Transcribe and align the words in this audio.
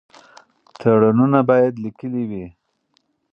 تړونونه 0.79 1.39
باید 1.49 1.73
لیکلي 1.83 2.23
وي. 2.29 2.45